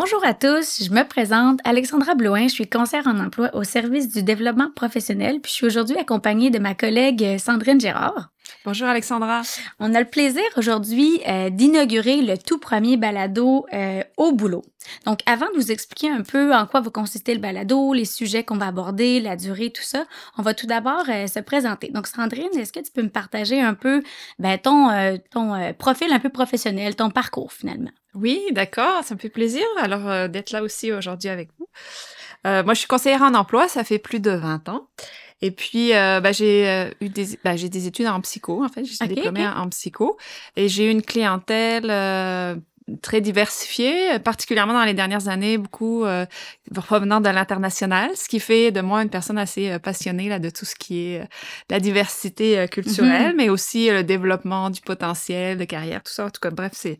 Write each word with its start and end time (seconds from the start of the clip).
Bonjour 0.00 0.24
à 0.24 0.32
tous, 0.32 0.84
je 0.84 0.90
me 0.92 1.02
présente 1.02 1.58
Alexandra 1.64 2.14
Blouin, 2.14 2.46
je 2.46 2.52
suis 2.52 2.70
conseillère 2.70 3.08
en 3.08 3.18
emploi 3.18 3.50
au 3.52 3.64
service 3.64 4.08
du 4.08 4.22
développement 4.22 4.70
professionnel, 4.70 5.40
puis 5.40 5.50
je 5.50 5.56
suis 5.56 5.66
aujourd'hui 5.66 5.96
accompagnée 5.96 6.50
de 6.50 6.60
ma 6.60 6.76
collègue 6.76 7.36
Sandrine 7.36 7.80
Gérard. 7.80 8.30
Bonjour 8.64 8.88
Alexandra. 8.88 9.42
On 9.78 9.94
a 9.94 10.00
le 10.00 10.06
plaisir 10.06 10.42
aujourd'hui 10.56 11.20
euh, 11.28 11.50
d'inaugurer 11.50 12.22
le 12.22 12.36
tout 12.36 12.58
premier 12.58 12.96
balado 12.96 13.66
euh, 13.72 14.02
au 14.16 14.32
boulot. 14.32 14.62
Donc 15.06 15.20
avant 15.26 15.46
de 15.50 15.54
vous 15.54 15.70
expliquer 15.70 16.10
un 16.10 16.22
peu 16.22 16.54
en 16.54 16.66
quoi 16.66 16.80
va 16.80 16.90
consister 16.90 17.34
le 17.34 17.40
balado, 17.40 17.92
les 17.92 18.04
sujets 18.04 18.44
qu'on 18.44 18.56
va 18.56 18.66
aborder, 18.66 19.20
la 19.20 19.36
durée, 19.36 19.70
tout 19.70 19.82
ça, 19.82 20.04
on 20.36 20.42
va 20.42 20.54
tout 20.54 20.66
d'abord 20.66 21.04
euh, 21.08 21.26
se 21.26 21.40
présenter. 21.40 21.88
Donc 21.88 22.06
Sandrine, 22.06 22.56
est-ce 22.56 22.72
que 22.72 22.80
tu 22.80 22.90
peux 22.92 23.02
me 23.02 23.10
partager 23.10 23.60
un 23.60 23.74
peu 23.74 24.02
ben, 24.38 24.58
ton, 24.58 24.88
ton 25.30 25.72
profil 25.74 26.12
un 26.12 26.20
peu 26.20 26.30
professionnel, 26.30 26.96
ton 26.96 27.10
parcours 27.10 27.52
finalement? 27.52 27.90
Oui, 28.14 28.40
d'accord, 28.52 29.04
ça 29.04 29.14
me 29.14 29.20
fait 29.20 29.28
plaisir 29.28 29.64
alors 29.78 30.28
d'être 30.28 30.50
là 30.50 30.62
aussi 30.62 30.92
aujourd'hui 30.92 31.28
avec 31.28 31.50
vous. 31.58 31.68
moi, 32.44 32.74
je 32.74 32.78
suis 32.78 32.88
conseillère 32.88 33.22
en 33.22 33.34
emploi, 33.34 33.68
ça 33.68 33.84
fait 33.84 33.98
plus 33.98 34.20
de 34.20 34.30
20 34.30 34.68
ans. 34.68 34.88
Et 35.40 35.50
puis, 35.50 35.94
euh, 35.94 36.20
bah, 36.20 36.32
j'ai 36.32 36.68
euh, 36.68 36.90
eu 37.00 37.08
des, 37.08 37.38
bah, 37.44 37.56
j'ai 37.56 37.68
des 37.68 37.86
études 37.86 38.06
en 38.06 38.20
psycho, 38.20 38.64
en 38.64 38.68
fait. 38.68 38.84
Je 38.84 38.92
suis 38.92 39.08
diplômée 39.08 39.46
en 39.46 39.68
psycho. 39.68 40.16
Et 40.56 40.68
j'ai 40.68 40.86
eu 40.86 40.90
une 40.90 41.02
clientèle 41.02 41.88
euh, 41.90 42.56
très 43.02 43.20
diversifiée, 43.20 44.18
particulièrement 44.18 44.72
dans 44.72 44.84
les 44.84 44.94
dernières 44.94 45.28
années, 45.28 45.56
beaucoup 45.56 46.04
euh, 46.04 46.26
provenant 46.74 47.20
de 47.20 47.28
l'international, 47.28 48.10
ce 48.16 48.28
qui 48.28 48.40
fait 48.40 48.72
de 48.72 48.80
moi 48.80 49.02
une 49.02 49.10
personne 49.10 49.38
assez 49.38 49.78
passionnée 49.78 50.28
là, 50.28 50.38
de 50.40 50.50
tout 50.50 50.64
ce 50.64 50.74
qui 50.74 51.00
est 51.00 51.28
la 51.70 51.78
diversité 51.78 52.66
culturelle, 52.68 53.32
mm-hmm. 53.32 53.36
mais 53.36 53.48
aussi 53.48 53.90
le 53.90 54.02
développement 54.02 54.70
du 54.70 54.80
potentiel 54.80 55.58
de 55.58 55.64
carrière, 55.64 56.02
tout 56.02 56.12
ça. 56.12 56.24
En 56.24 56.30
tout 56.30 56.40
cas, 56.40 56.50
bref, 56.50 56.72
c'est 56.74 56.98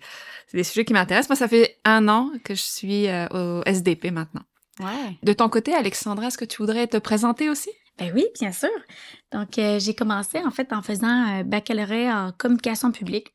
des 0.52 0.62
sujets 0.62 0.84
qui 0.84 0.92
m'intéressent. 0.92 1.30
Moi, 1.30 1.36
ça 1.36 1.48
fait 1.48 1.78
un 1.84 2.06
an 2.08 2.30
que 2.44 2.54
je 2.54 2.62
suis 2.62 3.06
au 3.32 3.62
SDP 3.64 4.12
maintenant. 4.12 4.42
Ouais. 4.80 5.16
De 5.24 5.32
ton 5.32 5.48
côté, 5.48 5.74
Alexandra, 5.74 6.28
est-ce 6.28 6.38
que 6.38 6.44
tu 6.44 6.58
voudrais 6.58 6.86
te 6.86 6.98
présenter 6.98 7.50
aussi? 7.50 7.70
Ben 7.98 8.12
oui, 8.14 8.26
bien 8.38 8.52
sûr. 8.52 8.68
Donc, 9.32 9.58
euh, 9.58 9.78
j'ai 9.80 9.94
commencé 9.94 10.38
en 10.38 10.50
fait 10.50 10.72
en 10.72 10.82
faisant 10.82 11.08
un 11.08 11.42
baccalauréat 11.42 12.26
en 12.26 12.32
communication 12.32 12.92
publique. 12.92 13.32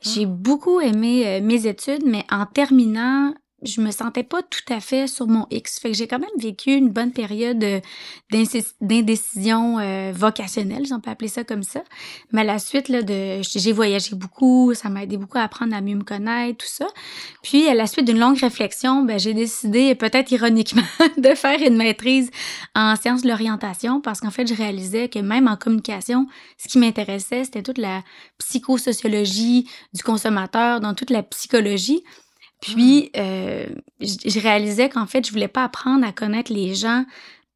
J'ai 0.00 0.24
ah. 0.24 0.28
beaucoup 0.28 0.80
aimé 0.80 1.26
euh, 1.26 1.40
mes 1.42 1.66
études, 1.66 2.04
mais 2.04 2.24
en 2.30 2.46
terminant, 2.46 3.34
je 3.62 3.80
me 3.80 3.90
sentais 3.90 4.22
pas 4.22 4.42
tout 4.42 4.72
à 4.72 4.80
fait 4.80 5.06
sur 5.06 5.26
mon 5.26 5.46
X. 5.50 5.80
Fait 5.80 5.90
que 5.90 5.96
j'ai 5.96 6.06
quand 6.06 6.18
même 6.18 6.28
vécu 6.38 6.72
une 6.72 6.90
bonne 6.90 7.12
période 7.12 7.62
euh, 7.64 7.80
d'indécision 8.80 9.78
euh, 9.78 10.12
vocationnelle, 10.14 10.84
on 10.92 11.00
peut 11.00 11.10
appeler 11.10 11.28
ça 11.28 11.42
comme 11.42 11.62
ça. 11.62 11.82
Mais 12.32 12.42
à 12.42 12.44
la 12.44 12.58
suite, 12.58 12.90
là, 12.90 13.02
de, 13.02 13.40
j'ai 13.42 13.72
voyagé 13.72 14.14
beaucoup, 14.14 14.74
ça 14.74 14.90
m'a 14.90 15.04
aidé 15.04 15.16
beaucoup 15.16 15.38
à 15.38 15.42
apprendre 15.42 15.74
à 15.74 15.80
mieux 15.80 15.94
me 15.94 16.04
connaître, 16.04 16.58
tout 16.58 16.70
ça. 16.70 16.86
Puis, 17.42 17.66
à 17.68 17.74
la 17.74 17.86
suite 17.86 18.04
d'une 18.04 18.18
longue 18.18 18.38
réflexion, 18.38 19.04
ben, 19.04 19.18
j'ai 19.18 19.32
décidé, 19.32 19.94
peut-être 19.94 20.30
ironiquement, 20.32 20.82
de 21.16 21.34
faire 21.34 21.60
une 21.62 21.76
maîtrise 21.76 22.30
en 22.74 22.94
sciences 22.96 23.22
de 23.22 23.28
l'orientation 23.28 24.02
parce 24.02 24.20
qu'en 24.20 24.30
fait, 24.30 24.46
je 24.46 24.54
réalisais 24.54 25.08
que 25.08 25.18
même 25.18 25.48
en 25.48 25.56
communication, 25.56 26.26
ce 26.58 26.68
qui 26.68 26.78
m'intéressait, 26.78 27.44
c'était 27.44 27.62
toute 27.62 27.78
la 27.78 28.02
psychosociologie 28.38 29.66
du 29.94 30.02
consommateur, 30.02 30.80
dans 30.80 30.92
toute 30.92 31.10
la 31.10 31.22
psychologie. 31.22 32.02
Puis, 32.60 33.10
euh, 33.16 33.66
je 34.00 34.40
réalisais 34.40 34.88
qu'en 34.88 35.06
fait, 35.06 35.26
je 35.26 35.32
voulais 35.32 35.48
pas 35.48 35.64
apprendre 35.64 36.06
à 36.06 36.12
connaître 36.12 36.52
les 36.52 36.74
gens 36.74 37.04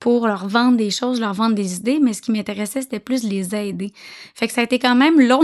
pour 0.00 0.27
leur 0.27 0.49
vendre 0.49 0.78
des 0.78 0.91
choses, 0.91 1.21
leur 1.21 1.34
vendre 1.34 1.55
des 1.55 1.77
idées, 1.77 1.99
mais 2.00 2.15
ce 2.15 2.22
qui 2.22 2.33
m'intéressait, 2.33 2.81
c'était 2.81 3.00
plus 3.00 3.22
les 3.22 3.55
aider. 3.55 3.93
Fait 4.34 4.49
que 4.49 4.55
ça 4.55 4.62
a 4.62 4.65
été 4.65 4.78
quand 4.78 4.94
même 4.94 5.21
long 5.28 5.43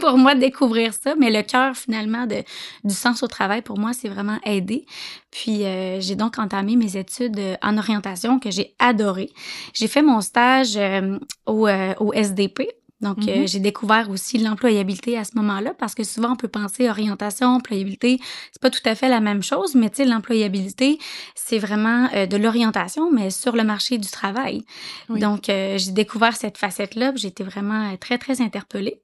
pour 0.00 0.16
moi 0.16 0.34
de 0.34 0.40
découvrir 0.40 0.94
ça, 0.94 1.14
mais 1.14 1.30
le 1.30 1.42
cœur 1.42 1.76
finalement 1.76 2.26
de, 2.26 2.42
du 2.84 2.94
sens 2.94 3.22
au 3.22 3.26
travail, 3.26 3.60
pour 3.60 3.78
moi, 3.78 3.92
c'est 3.92 4.08
vraiment 4.08 4.38
aider. 4.46 4.86
Puis 5.30 5.64
euh, 5.64 6.00
j'ai 6.00 6.16
donc 6.16 6.38
entamé 6.38 6.74
mes 6.74 6.96
études 6.96 7.38
en 7.62 7.76
orientation 7.76 8.38
que 8.38 8.50
j'ai 8.50 8.74
adoré. 8.78 9.30
J'ai 9.74 9.88
fait 9.88 10.02
mon 10.02 10.22
stage 10.22 10.76
euh, 10.78 11.18
au, 11.44 11.68
au 11.68 12.12
SDP, 12.14 12.66
donc, 13.00 13.18
euh, 13.18 13.22
mm-hmm. 13.22 13.48
j'ai 13.48 13.60
découvert 13.60 14.10
aussi 14.10 14.38
l'employabilité 14.38 15.16
à 15.16 15.24
ce 15.24 15.36
moment-là 15.36 15.72
parce 15.78 15.94
que 15.94 16.02
souvent 16.02 16.32
on 16.32 16.36
peut 16.36 16.48
penser 16.48 16.90
orientation, 16.90 17.48
employabilité, 17.48 18.18
c'est 18.52 18.60
pas 18.60 18.70
tout 18.70 18.82
à 18.84 18.96
fait 18.96 19.08
la 19.08 19.20
même 19.20 19.42
chose, 19.42 19.76
mais 19.76 19.88
tu 19.88 19.96
sais, 19.96 20.04
l'employabilité, 20.04 20.98
c'est 21.36 21.58
vraiment 21.58 22.08
euh, 22.14 22.26
de 22.26 22.36
l'orientation, 22.36 23.12
mais 23.12 23.30
sur 23.30 23.54
le 23.54 23.62
marché 23.62 23.98
du 23.98 24.08
travail. 24.08 24.64
Donc, 25.08 25.48
euh, 25.48 25.78
j'ai 25.78 25.92
découvert 25.92 26.36
cette 26.36 26.58
facette-là, 26.58 27.12
été 27.22 27.44
vraiment 27.44 27.96
très, 27.98 28.18
très 28.18 28.40
interpellée. 28.40 29.00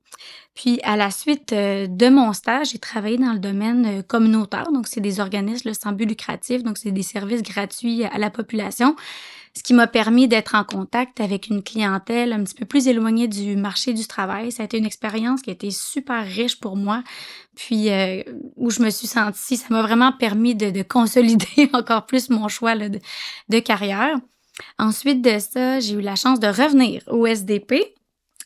Puis, 0.54 0.80
à 0.82 0.96
la 0.96 1.10
suite 1.10 1.52
de 1.52 2.08
mon 2.08 2.32
stage, 2.32 2.70
j'ai 2.70 2.78
travaillé 2.78 3.18
dans 3.18 3.32
le 3.32 3.38
domaine 3.38 4.02
communautaire. 4.04 4.70
Donc, 4.72 4.86
c'est 4.86 5.00
des 5.00 5.20
organismes 5.20 5.74
sans 5.74 5.92
but 5.92 6.06
lucratif, 6.06 6.62
donc 6.62 6.78
c'est 6.78 6.92
des 6.92 7.02
services 7.02 7.42
gratuits 7.42 8.04
à 8.04 8.18
la 8.18 8.30
population 8.30 8.94
ce 9.56 9.62
qui 9.62 9.72
m'a 9.72 9.86
permis 9.86 10.26
d'être 10.26 10.56
en 10.56 10.64
contact 10.64 11.20
avec 11.20 11.46
une 11.46 11.62
clientèle 11.62 12.32
un 12.32 12.42
petit 12.42 12.54
peu 12.54 12.64
plus 12.64 12.88
éloignée 12.88 13.28
du 13.28 13.56
marché 13.56 13.92
du 13.92 14.06
travail. 14.06 14.50
Ça 14.50 14.62
a 14.62 14.66
été 14.66 14.78
une 14.78 14.84
expérience 14.84 15.42
qui 15.42 15.50
a 15.50 15.52
été 15.52 15.70
super 15.70 16.26
riche 16.26 16.58
pour 16.58 16.76
moi, 16.76 17.04
puis 17.54 17.90
euh, 17.90 18.22
où 18.56 18.70
je 18.70 18.82
me 18.82 18.90
suis 18.90 19.06
sentie, 19.06 19.56
ça 19.56 19.66
m'a 19.70 19.82
vraiment 19.82 20.12
permis 20.12 20.56
de, 20.56 20.82
consolider 20.82 21.70
encore 21.72 22.06
plus 22.06 22.30
mon 22.30 22.48
choix 22.48 22.76
de, 22.76 22.98
de 23.48 23.58
carrière. 23.60 24.16
Ensuite 24.78 25.22
de 25.22 25.38
ça, 25.38 25.78
j'ai 25.80 25.94
eu 25.94 26.00
la 26.00 26.16
chance 26.16 26.40
de 26.40 26.48
revenir 26.48 27.02
au 27.08 27.26
SDP. 27.26 27.94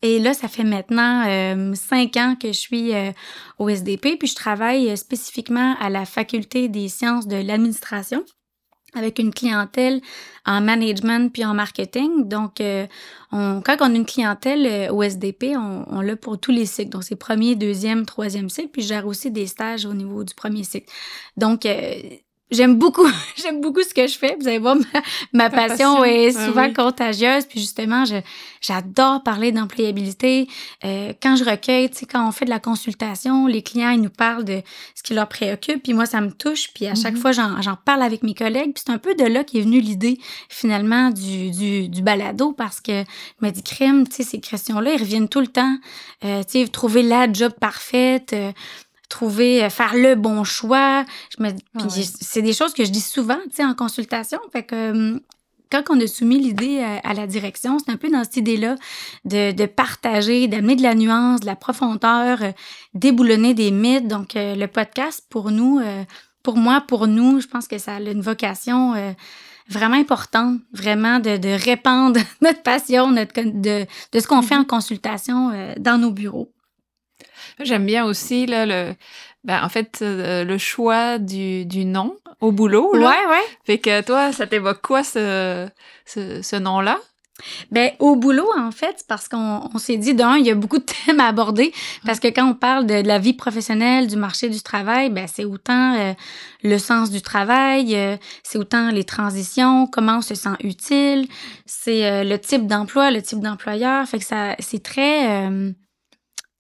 Et 0.03 0.19
là, 0.19 0.35
ça 0.35 0.49
fait 0.49 0.65
maintenant 0.65 1.27
euh, 1.27 1.75
cinq 1.75 2.17
ans 2.17 2.37
que 2.41 2.49
je 2.49 2.59
suis 2.59 2.95
euh, 2.95 3.11
au 3.59 3.69
SDP, 3.69 4.17
puis 4.19 4.29
je 4.29 4.35
travaille 4.35 4.97
spécifiquement 4.97 5.75
à 5.81 5.91
la 5.91 6.05
faculté 6.05 6.69
des 6.69 6.89
sciences 6.89 7.27
de 7.27 7.37
l'administration 7.37 8.25
avec 8.95 9.19
une 9.19 9.33
clientèle 9.33 10.01
en 10.47 10.61
management 10.61 11.33
puis 11.33 11.45
en 11.45 11.55
marketing. 11.55 12.29
Donc, 12.29 12.61
euh, 12.61 12.87
on, 13.33 13.61
quand 13.65 13.77
on 13.81 13.93
a 13.93 13.97
une 13.97 14.07
clientèle 14.07 14.67
euh, 14.67 14.93
au 14.93 15.03
SDP, 15.03 15.57
on, 15.57 15.85
on 15.89 16.01
l'a 16.01 16.17
pour 16.17 16.39
tous 16.39 16.53
les 16.53 16.67
cycles. 16.67 16.91
Donc, 16.91 17.05
c'est 17.05 17.17
premier, 17.17 17.55
deuxième, 17.55 18.07
troisième 18.07 18.49
cycle. 18.49 18.69
Puis, 18.69 18.83
je 18.83 18.89
gère 18.89 19.07
aussi 19.07 19.31
des 19.31 19.47
stages 19.47 19.85
au 19.85 19.95
niveau 19.95 20.25
du 20.25 20.35
premier 20.35 20.65
cycle. 20.65 20.91
Donc, 21.37 21.67
euh, 21.67 22.01
J'aime 22.51 22.79
beaucoup, 22.79 23.07
j'aime 23.37 23.61
beaucoup 23.61 23.83
ce 23.83 23.93
que 23.93 24.07
je 24.07 24.17
fais. 24.17 24.37
Vous 24.41 24.49
allez 24.49 24.59
voir, 24.59 24.77
ma, 25.33 25.51
passion, 25.51 26.03
est 26.03 26.35
ah 26.35 26.47
souvent 26.47 26.73
contagieuse. 26.73 27.45
Puis 27.45 27.61
justement, 27.61 28.07
je, 28.07 28.17
j'adore 28.63 29.23
parler 29.23 29.53
d'employabilité. 29.53 30.49
Euh, 30.85 31.13
quand 31.23 31.37
je 31.37 31.45
recueille, 31.45 31.91
tu 31.91 31.99
sais, 31.99 32.07
quand 32.07 32.27
on 32.27 32.33
fait 32.33 32.47
de 32.47 32.51
la 32.51 32.59
consultation, 32.59 33.47
les 33.47 33.61
clients, 33.63 33.91
ils 33.91 34.01
nous 34.01 34.09
parlent 34.09 34.45
de 34.45 34.63
ce 34.95 35.03
qui 35.03 35.13
leur 35.13 35.29
préoccupe. 35.29 35.83
Puis 35.83 35.93
moi, 35.93 36.07
ça 36.07 36.23
me 36.23 36.33
touche. 36.33 36.73
Puis 36.75 36.87
à 36.87 36.95
chaque 36.95 37.15
mm-hmm. 37.15 37.19
fois, 37.19 37.33
j'en, 37.33 37.61
j'en 37.61 37.77
parle 37.77 38.03
avec 38.03 38.23
mes 38.23 38.35
collègues. 38.35 38.73
Puis 38.73 38.85
c'est 38.87 38.93
un 38.93 38.99
peu 38.99 39.15
de 39.15 39.25
là 39.25 39.45
qu'est 39.45 39.61
venue 39.61 39.81
l'idée, 39.81 40.19
finalement, 40.49 41.11
du, 41.11 41.51
du, 41.51 41.89
du 41.89 42.01
balado. 42.01 42.53
Parce 42.53 42.81
que 42.81 43.05
je 43.41 43.47
me 43.47 43.51
dis, 43.51 43.63
crime, 43.63 44.09
tu 44.09 44.17
sais, 44.17 44.23
ces 44.23 44.41
questions-là, 44.41 44.95
ils 44.95 45.01
reviennent 45.01 45.29
tout 45.29 45.41
le 45.41 45.49
temps. 45.49 45.77
Euh, 46.25 46.43
tu 46.45 46.65
sais, 46.65 46.69
trouver 46.69 47.03
la 47.03 47.31
job 47.31 47.53
parfaite. 47.61 48.33
Euh, 48.33 48.53
trouver, 49.09 49.65
euh, 49.65 49.71
faire 49.71 49.95
le 49.95 50.15
bon 50.15 50.45
choix. 50.45 51.05
Je 51.37 51.43
me, 51.43 51.51
c'est 52.21 52.43
des 52.43 52.53
choses 52.53 52.75
que 52.75 52.85
je 52.85 52.91
dis 52.91 53.01
souvent, 53.01 53.39
tu 53.51 53.57
sais, 53.57 53.65
en 53.65 53.75
consultation. 53.75 54.39
Fait 54.53 54.63
que 54.63 54.91
hum, 54.91 55.21
quand 55.71 55.83
on 55.91 56.01
a 56.01 56.07
soumis 56.07 56.39
l'idée 56.39 56.83
à, 57.05 57.13
la 57.13 57.27
direction, 57.27 57.79
c'est 57.79 57.93
un 57.93 57.99
peu 57.99 58.09
dans 58.09 58.25
cette 58.25 58.39
idée-là 58.39 58.77
de, 59.27 59.53
de 59.53 59.67
partager, 59.67 60.49
d'amener 60.49 60.77
de 60.77 60.83
la 60.83 60.95
nuance, 60.95 61.41
de 61.41 61.47
la 61.47 61.57
profondeur, 61.57 62.43
euh, 62.43 62.53
déboulonner 62.95 63.53
des 63.53 63.71
mythes. 63.71 64.09
Donc, 64.09 64.35
euh, 64.35 64.55
le 64.55 64.67
podcast, 64.67 65.27
pour 65.29 65.51
nous, 65.51 65.81
pour 66.43 66.57
moi, 66.57 66.83
pour 66.89 67.07
nous, 67.07 67.41
je 67.41 67.47
pense 67.47 67.69
que 67.69 67.77
ça 67.77 67.97
a 67.97 68.01
une 68.01 68.23
vocation 68.23 68.95
vraiment 69.69 69.97
importante, 69.97 70.59
vraiment 70.73 71.19
de, 71.19 71.37
de 71.37 71.51
répandre 71.51 72.19
notre 72.41 72.63
passion, 72.63 73.11
notre, 73.11 73.35
de, 73.35 73.85
de 74.13 74.21
ce 74.21 74.27
qu'on 74.27 74.41
fait 74.41 74.55
en 74.55 74.63
mm-hmm. 74.63 74.67
consultation 74.67 75.75
dans 75.79 75.99
nos 75.99 76.11
bureaux. 76.13 76.51
J'aime 77.61 77.87
bien 77.87 78.05
aussi 78.05 78.47
là, 78.47 78.67
le, 78.67 78.95
ben, 79.45 79.63
en 79.63 79.69
fait, 79.69 80.01
euh, 80.03 80.45
le 80.45 80.59
choix 80.59 81.19
du, 81.19 81.65
du 81.65 81.85
nom 81.85 82.17
au 82.41 82.53
boulot. 82.53 82.93
Là. 82.95 83.09
Ouais, 83.09 83.27
ouais. 83.31 83.45
Fait 83.65 83.79
que 83.79 84.01
toi, 84.03 84.33
ça 84.33 84.47
t'évoque 84.47 84.83
quoi 84.83 85.03
ce, 85.03 85.69
ce, 86.07 86.43
ce 86.43 86.57
nom-là? 86.57 86.99
Ben, 87.71 87.93
au 88.01 88.17
boulot, 88.17 88.49
en 88.59 88.73
fait, 88.73 89.05
parce 89.09 89.29
qu'on 89.29 89.71
on 89.73 89.79
s'est 89.79 89.97
dit, 89.97 90.15
d'un, 90.15 90.37
il 90.37 90.47
y 90.47 90.51
a 90.51 90.55
beaucoup 90.55 90.79
de 90.79 90.85
thèmes 91.07 91.21
à 91.21 91.27
aborder, 91.27 91.73
parce 92.05 92.19
que 92.19 92.29
quand 92.29 92.49
on 92.49 92.55
parle 92.55 92.87
de, 92.87 93.03
de 93.03 93.07
la 93.07 93.19
vie 93.19 93.33
professionnelle, 93.33 94.09
du 94.09 94.17
marché 94.17 94.49
du 94.49 94.61
travail, 94.61 95.11
ben, 95.11 95.27
c'est 95.33 95.45
autant 95.45 95.95
euh, 95.95 96.15
le 96.65 96.79
sens 96.79 97.11
du 97.11 97.23
travail, 97.23 97.95
euh, 97.95 98.17
c'est 98.43 98.59
autant 98.59 98.91
les 98.91 99.05
transitions, 99.05 99.87
comment 99.87 100.19
on 100.19 100.23
se 100.23 100.35
sent 100.35 100.57
utile, 100.61 101.29
c'est 101.65 102.07
euh, 102.11 102.25
le 102.25 102.39
type 102.39 102.67
d'emploi, 102.67 103.11
le 103.11 103.23
type 103.23 103.41
d'employeur. 103.41 104.07
Fait 104.09 104.19
que 104.19 104.25
ça, 104.25 104.57
c'est 104.59 104.83
très, 104.83 105.47
euh, 105.47 105.71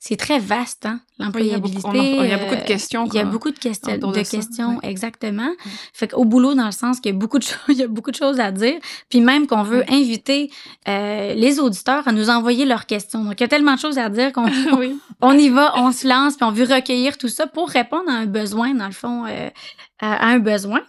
c'est 0.08 0.16
très 0.16 0.38
vaste, 0.38 0.86
hein, 0.86 1.00
Oui, 1.18 1.18
il 1.18 1.24
l'employabilité. 1.52 1.88
il 1.92 2.30
y 2.30 2.32
a 2.32 2.38
beaucoup 2.38 2.54
de 2.54 2.60
euh, 2.60 2.64
questions, 2.64 3.04
Il 3.04 3.14
y 3.14 3.18
a 3.18 3.24
beaucoup 3.24 3.50
de, 3.50 3.58
question, 3.58 3.92
autour 3.92 4.12
de 4.12 4.22
questions, 4.22 4.80
exactement. 4.80 5.50
Fait 5.92 6.08
qu'au 6.08 6.24
boulot, 6.24 6.54
dans 6.54 6.64
le 6.64 6.72
sens 6.72 6.98
qu'il 6.98 7.12
y 7.12 7.14
a 7.14 7.18
beaucoup 7.18 7.38
de 7.38 7.42
choses, 7.44 7.58
il 7.68 7.76
y 7.76 7.82
a 7.82 7.88
beaucoup 7.88 8.10
de 8.10 8.16
choses 8.16 8.40
à 8.40 8.50
dire. 8.50 8.78
Puis 9.10 9.20
même 9.20 9.46
qu'on 9.46 9.62
veut 9.64 9.84
inviter 9.92 10.50
euh, 10.88 11.34
les 11.34 11.60
auditeurs 11.60 12.08
à 12.08 12.12
nous 12.12 12.30
envoyer 12.30 12.64
leurs 12.64 12.86
questions. 12.86 13.22
Donc, 13.22 13.34
il 13.38 13.42
y 13.42 13.44
a 13.44 13.48
tellement 13.48 13.74
de 13.74 13.80
choses 13.80 13.98
à 13.98 14.08
dire 14.08 14.32
qu'on 14.32 14.46
oui. 14.78 14.98
on 15.20 15.36
y 15.36 15.50
va, 15.50 15.74
on 15.76 15.92
se 15.92 16.08
lance, 16.08 16.36
puis 16.36 16.46
on 16.46 16.52
veut 16.52 16.64
recueillir 16.64 17.18
tout 17.18 17.28
ça 17.28 17.46
pour 17.46 17.68
répondre 17.68 18.08
à 18.08 18.14
un 18.14 18.26
besoin, 18.26 18.72
dans 18.72 18.86
le 18.86 18.92
fond, 18.92 19.26
euh, 19.26 19.50
à, 20.00 20.14
à 20.14 20.26
un 20.28 20.38
besoin. 20.38 20.80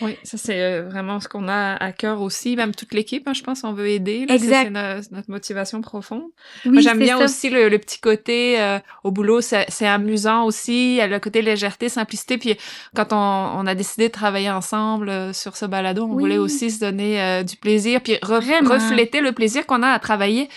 Oui, 0.00 0.16
ça 0.22 0.38
c'est 0.38 0.60
euh, 0.62 0.82
vraiment 0.88 1.18
ce 1.20 1.28
qu'on 1.28 1.48
a 1.48 1.74
à 1.74 1.92
cœur 1.92 2.20
aussi, 2.22 2.54
même 2.56 2.74
toute 2.74 2.94
l'équipe, 2.94 3.26
hein, 3.26 3.32
je 3.34 3.42
pense, 3.42 3.64
on 3.64 3.72
veut 3.72 3.88
aider. 3.88 4.26
là, 4.26 4.34
Exact. 4.34 4.64
C'est 4.64 4.70
no- 4.70 5.02
c'est 5.02 5.12
notre 5.12 5.30
motivation 5.30 5.80
profonde. 5.80 6.22
Oui, 6.64 6.72
Moi, 6.72 6.80
j'aime 6.82 6.98
bien 6.98 7.18
ça. 7.18 7.24
aussi 7.24 7.50
le, 7.50 7.68
le 7.68 7.78
petit 7.78 7.98
côté 8.00 8.60
euh, 8.60 8.78
au 9.04 9.10
boulot, 9.10 9.40
c'est 9.40 9.66
c'est 9.68 9.86
amusant 9.88 10.44
aussi, 10.44 10.92
il 10.92 10.96
y 10.96 11.00
a 11.00 11.06
le 11.06 11.18
côté 11.18 11.42
légèreté, 11.42 11.88
simplicité. 11.88 12.38
Puis 12.38 12.56
quand 12.94 13.12
on, 13.12 13.16
on 13.16 13.66
a 13.66 13.74
décidé 13.74 14.08
de 14.08 14.12
travailler 14.12 14.50
ensemble 14.50 15.08
euh, 15.08 15.32
sur 15.32 15.56
ce 15.56 15.66
balado, 15.66 16.04
on 16.04 16.12
Oui. 16.14 16.22
voulait 16.22 16.38
aussi 16.38 16.70
se 16.70 16.80
donner 16.80 17.20
euh, 17.20 17.42
du 17.42 17.56
plaisir, 17.56 18.00
puis 18.00 18.14
re- 18.22 18.66
refléter 18.66 19.20
le 19.20 19.32
plaisir 19.32 19.66
qu'on 19.66 19.82
a 19.82 19.88
à 19.90 19.98
travailler. 19.98 20.48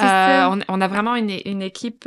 Euh, 0.00 0.46
on, 0.50 0.58
on 0.68 0.80
a 0.80 0.88
vraiment 0.88 1.14
une, 1.14 1.30
une 1.44 1.62
équipe 1.62 2.04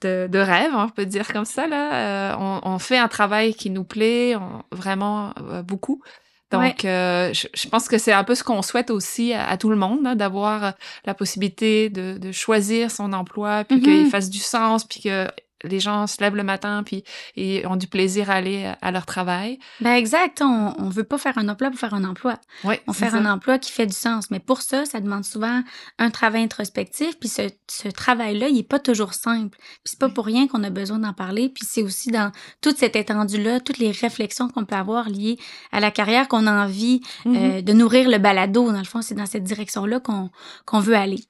de, 0.00 0.28
de 0.30 0.38
rêve, 0.38 0.70
hein, 0.74 0.86
on 0.88 0.90
peut 0.90 1.06
dire 1.06 1.32
comme 1.32 1.44
ça. 1.44 1.66
Là. 1.66 2.32
Euh, 2.32 2.36
on, 2.38 2.60
on 2.74 2.78
fait 2.78 2.98
un 2.98 3.08
travail 3.08 3.54
qui 3.54 3.70
nous 3.70 3.84
plaît 3.84 4.36
on- 4.36 4.62
vraiment 4.74 5.32
euh, 5.50 5.62
beaucoup. 5.62 6.02
Donc, 6.50 6.84
euh, 6.84 7.32
je, 7.32 7.46
je 7.54 7.68
pense 7.68 7.86
que 7.86 7.96
c'est 7.96 8.12
un 8.12 8.24
peu 8.24 8.34
ce 8.34 8.42
qu'on 8.42 8.60
souhaite 8.62 8.90
aussi 8.90 9.32
à, 9.32 9.48
à 9.48 9.56
tout 9.56 9.70
le 9.70 9.76
monde, 9.76 10.00
hein, 10.04 10.16
d'avoir 10.16 10.72
la 11.04 11.14
possibilité 11.14 11.90
de, 11.90 12.18
de 12.18 12.32
choisir 12.32 12.90
son 12.90 13.12
emploi, 13.12 13.62
puis 13.64 13.76
Mhm. 13.76 13.82
qu'il 13.82 14.06
fasse 14.06 14.30
du 14.30 14.40
sens, 14.40 14.82
puis 14.84 15.00
que 15.00 15.28
les 15.64 15.80
gens 15.80 16.06
se 16.06 16.20
lèvent 16.20 16.36
le 16.36 16.42
matin, 16.42 16.82
puis 16.84 17.04
et 17.36 17.66
ont 17.66 17.76
du 17.76 17.86
plaisir 17.86 18.30
à 18.30 18.34
aller 18.34 18.72
à- 18.80 18.90
leur 18.90 19.06
travail. 19.06 19.58
Ben 19.80 19.92
exact, 19.94 20.40
on, 20.42 20.74
on 20.78 20.88
veut 20.88 21.04
pas 21.04 21.18
faire 21.18 21.36
un 21.38 21.48
emploi 21.48 21.70
pour 21.70 21.78
faire 21.78 21.94
un 21.94 22.04
emploi. 22.04 22.38
Oui, 22.64 22.76
On 22.86 22.92
fait 22.92 23.08
un 23.14 23.26
emploi 23.26 23.58
qui 23.58 23.70
fait 23.72 23.86
du 23.86 23.92
sens. 23.94 24.30
Mais 24.30 24.40
pour 24.40 24.62
ça, 24.62 24.84
ça 24.84 25.00
demande 25.00 25.24
souvent 25.24 25.62
un 25.98 26.10
travail 26.10 26.42
introspectif. 26.42 27.18
Puis 27.18 27.28
ce, 27.28 27.42
ce 27.70 27.88
travail-là, 27.88 28.48
il 28.48 28.58
est 28.58 28.62
pas 28.68 28.78
toujours 28.78 29.14
simple. 29.14 29.58
Puis 29.58 29.80
c'est 29.84 29.98
pas 29.98 30.06
Oui. 30.06 30.12
pour 30.14 30.24
rien 30.26 30.46
qu'on 30.48 30.62
a 30.64 30.70
besoin 30.70 30.98
d'en 30.98 31.12
parler. 31.12 31.48
Puis 31.48 31.64
c'est 31.68 31.82
aussi 31.82 32.10
dans 32.10 32.32
toute 32.60 32.78
cette 32.78 32.96
étendue-là, 32.96 33.60
toutes 33.60 33.78
les 33.78 33.90
réflexions 33.90 34.48
qu'on 34.48 34.64
peut 34.64 34.76
avoir 34.76 35.08
liées 35.08 35.38
à 35.72 35.80
la 35.80 35.90
carrière 35.90 36.28
qu'on 36.28 36.46
a 36.46 36.64
envie 36.64 37.00
Mhm. 37.24 37.36
euh, 37.36 37.62
de 37.62 37.72
nourrir 37.72 38.08
le 38.08 38.18
balado. 38.18 38.70
Dans 38.72 38.78
le 38.78 38.84
fond, 38.84 39.02
c'est 39.02 39.14
dans 39.14 39.26
cette 39.26 39.44
direction-là 39.44 40.00
qu'on 40.00 40.30
qu'on 40.66 40.80
veut 40.80 40.94
aller. 40.96 41.20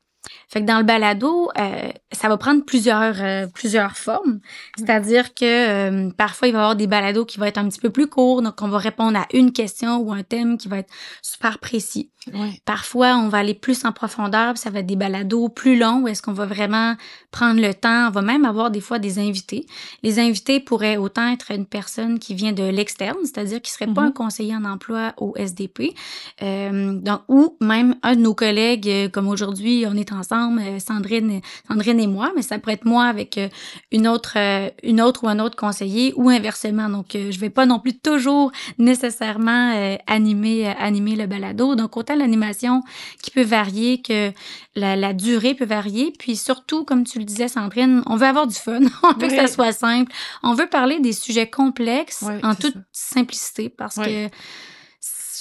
Fait 0.49 0.61
que 0.61 0.67
dans 0.67 0.78
le 0.78 0.84
balado, 0.84 1.49
euh, 1.58 1.90
ça 2.12 2.28
va 2.28 2.37
prendre 2.37 2.64
plusieurs, 2.64 3.14
euh, 3.20 3.46
plusieurs 3.46 3.96
formes. 3.96 4.40
C'est-à-dire 4.76 5.32
que 5.32 5.44
euh, 5.44 6.11
parfois, 6.11 6.49
il 6.49 6.52
va 6.52 6.58
y 6.58 6.61
avoir 6.61 6.76
des 6.76 6.87
balados 6.87 7.25
qui 7.25 7.38
vont 7.38 7.46
être 7.46 7.58
un 7.58 7.69
petit 7.69 7.81
peu 7.81 7.90
plus 7.90 8.08
courts. 8.08 8.43
Donc, 8.43 8.61
on 8.61 8.69
va 8.69 8.78
répondre 8.78 9.19
à 9.19 9.26
une 9.32 9.52
question 9.52 9.99
ou 9.99 10.12
un 10.12 10.22
thème 10.22 10.58
qui 10.58 10.69
va 10.69 10.78
être 10.78 10.93
super 11.22 11.58
précis. 11.58 12.11
Oui. 12.34 12.61
Parfois, 12.67 13.17
on 13.17 13.28
va 13.28 13.38
aller 13.38 13.55
plus 13.55 13.84
en 13.84 13.93
profondeur, 13.93 14.52
puis 14.52 14.61
ça 14.61 14.69
va 14.69 14.81
être 14.81 14.87
des 14.87 14.96
balados 14.96 15.49
plus 15.49 15.78
longs 15.78 16.02
où 16.02 16.08
est-ce 16.08 16.20
qu'on 16.20 16.34
va 16.34 16.44
vraiment 16.44 16.96
prendre 17.31 17.61
le 17.61 17.72
temps. 17.72 18.08
On 18.08 18.11
va 18.11 18.20
même 18.20 18.44
avoir 18.44 18.70
des 18.70 18.82
fois 18.82 18.99
des 18.99 19.19
invités. 19.19 19.67
Les 20.02 20.19
invités 20.19 20.61
pourraient 20.61 20.99
autant 20.99 21.32
être 21.32 21.50
une 21.50 21.64
personne 21.64 22.19
qui 22.19 22.34
vient 22.34 22.52
de 22.52 22.64
l'externe, 22.64 23.17
c'est-à-dire 23.22 23.62
qui 23.62 23.70
serait 23.70 23.87
pas 23.87 24.02
un 24.02 24.12
conseiller 24.12 24.55
en 24.55 24.64
emploi 24.64 25.14
au 25.17 25.32
SDP, 25.37 25.94
donc, 26.40 27.20
ou 27.28 27.56
même 27.61 27.96
un 28.02 28.17
de 28.17 28.20
nos 28.20 28.34
collègues, 28.34 29.11
comme 29.12 29.28
aujourd'hui, 29.28 29.87
on 29.88 29.96
est 29.96 30.09
ensemble, 30.12 30.60
euh, 30.60 30.78
Sandrine, 30.78 31.40
Sandrine 31.68 32.00
et 32.00 32.06
moi, 32.06 32.32
mais 32.36 32.42
ça 32.42 32.58
pourrait 32.58 32.74
être 32.74 32.84
moi 32.84 33.04
avec 33.04 33.38
euh, 33.38 33.48
une 33.92 34.06
autre, 34.08 34.34
euh, 34.36 34.70
une 34.82 35.00
autre 35.00 35.24
ou 35.24 35.28
un 35.28 35.38
autre 35.38 35.56
conseiller, 35.56 36.12
ou 36.16 36.28
inversement. 36.28 36.88
Donc, 36.88 37.06
je 37.14 37.38
vais 37.38 37.50
pas 37.50 37.66
non 37.66 37.78
plus 37.78 37.98
toujours 37.98 38.52
nécessairement 38.78 39.98
animer, 40.06 40.66
animer 40.66 41.16
le 41.16 41.26
balado. 41.26 41.74
Donc, 41.74 41.96
autant 41.96 42.14
l'animation 42.16 42.82
qui 43.22 43.30
peut 43.30 43.42
varier 43.42 44.02
que 44.02 44.32
la, 44.74 44.96
la 44.96 45.12
durée 45.12 45.54
peut 45.54 45.64
varier. 45.64 46.12
Puis 46.18 46.36
surtout, 46.36 46.84
comme 46.84 47.04
tu 47.04 47.18
le 47.18 47.24
disais, 47.24 47.48
Sandrine, 47.48 48.02
on 48.06 48.16
veut 48.16 48.26
avoir 48.26 48.46
du 48.46 48.54
fun. 48.54 48.80
on 49.02 49.12
veut 49.14 49.28
que 49.28 49.36
ça 49.36 49.46
soit 49.46 49.72
simple. 49.72 50.12
On 50.42 50.54
veut 50.54 50.68
parler 50.68 51.00
des 51.00 51.12
sujets 51.12 51.48
complexes 51.48 52.24
Oui, 52.26 52.34
en 52.42 52.54
toute 52.54 52.74
ça. 52.74 52.80
simplicité 52.92 53.68
parce 53.68 53.96
Oui. 53.96 54.04
que 54.06 54.28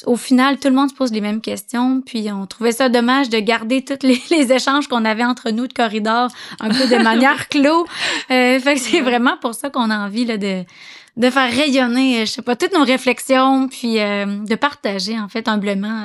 au 0.06 0.16
final, 0.16 0.58
tout 0.58 0.68
le 0.68 0.76
monde 0.76 0.90
se 0.90 0.96
pose 0.96 1.12
les 1.12 1.22
mêmes 1.22 1.42
questions. 1.42 2.02
Puis 2.02 2.32
on 2.32 2.46
trouvait 2.46 2.72
ça 2.72 2.90
dommage 2.90 3.30
de 3.30 3.40
garder 3.40 3.84
tous 3.84 4.06
les, 4.06 4.22
les 4.30 4.52
échanges 4.52 4.88
qu'on 4.88 5.06
avait 5.06 5.26
entre 5.26 5.52
nous 5.52 5.68
de 5.68 5.74
corridor 5.74 6.30
un 6.60 6.70
peu 6.70 6.88
de 6.88 6.96
manière 7.04 7.50
clos. 7.50 7.86
Euh, 8.32 8.60
fait 8.60 8.76
que 8.76 8.80
c'est 8.80 9.02
vraiment 9.02 9.38
pour 9.38 9.54
ça 9.54 9.70
qu'on 9.70 9.90
a 9.90 9.98
envie 9.98 10.26
là, 10.26 10.38
de, 10.38 10.64
de 11.18 11.30
faire 11.30 11.52
rayonner, 11.52 12.22
euh, 12.22 12.26
je 12.26 12.32
sais 12.32 12.42
pas, 12.42 12.56
toutes 12.56 12.74
nos 12.74 12.84
réflexions, 12.84 13.68
puis 13.68 14.00
euh, 14.00 14.26
de 14.26 14.56
partager 14.56 15.20
en 15.20 15.28
fait 15.28 15.48
humblement. 15.48 16.04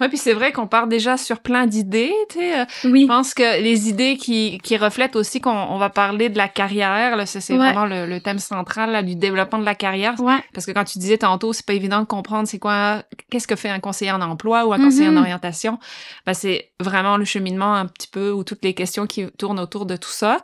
Ouais, 0.00 0.08
puis 0.08 0.18
c'est 0.18 0.32
vrai 0.32 0.52
qu'on 0.52 0.66
part 0.66 0.86
déjà 0.86 1.16
sur 1.16 1.40
plein 1.40 1.66
d'idées, 1.66 2.12
tu 2.30 2.38
sais. 2.38 2.60
euh, 2.60 2.64
Oui. 2.84 3.02
Je 3.02 3.06
pense 3.06 3.34
que 3.34 3.60
les 3.62 3.88
idées 3.88 4.16
qui, 4.16 4.58
qui 4.62 4.76
reflètent 4.76 5.16
aussi 5.16 5.40
qu'on 5.40 5.50
on 5.50 5.78
va 5.78 5.90
parler 5.90 6.28
de 6.28 6.38
la 6.38 6.48
carrière, 6.48 7.16
là, 7.16 7.26
c'est 7.26 7.38
Ouais. 7.52 7.58
vraiment 7.58 7.86
le, 7.86 8.06
le 8.06 8.20
thème 8.20 8.38
central 8.38 8.90
là, 8.90 9.02
du 9.02 9.14
développement 9.16 9.58
de 9.58 9.64
la 9.64 9.74
carrière. 9.74 10.14
Ouais. 10.20 10.38
Parce 10.54 10.66
que 10.66 10.72
quand 10.72 10.84
tu 10.84 10.98
disais 10.98 11.18
tantôt, 11.18 11.52
c'est 11.52 11.64
pas 11.66 11.72
évident 11.74 12.00
de 12.00 12.06
comprendre 12.06 12.46
c'est 12.48 12.58
quoi, 12.58 13.02
qu'est-ce 13.30 13.46
que 13.48 13.56
fait 13.56 13.68
un 13.70 13.80
conseiller 13.80 14.12
en 14.12 14.20
emploi 14.20 14.66
ou 14.66 14.72
un 14.72 14.78
conseiller 14.78 15.08
en 15.08 15.12
Mhm. 15.12 15.18
orientation. 15.18 15.78
Ben, 16.26 16.34
c'est 16.34 16.70
vraiment 16.80 17.16
le 17.16 17.24
cheminement 17.24 17.74
un 17.74 17.86
petit 17.86 18.08
peu 18.08 18.30
ou 18.30 18.44
toutes 18.44 18.64
les 18.64 18.74
questions 18.74 19.06
qui 19.06 19.26
tournent 19.38 19.60
autour 19.60 19.86
de 19.86 19.96
tout 19.96 20.10
ça. 20.10 20.38